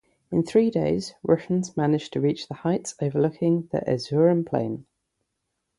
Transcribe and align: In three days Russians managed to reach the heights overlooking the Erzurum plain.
In 0.31 0.41
three 0.41 0.71
days 0.71 1.13
Russians 1.21 1.77
managed 1.77 2.13
to 2.13 2.19
reach 2.19 2.47
the 2.47 2.55
heights 2.55 2.95
overlooking 3.03 3.69
the 3.71 3.83
Erzurum 3.87 4.43
plain. 4.43 4.87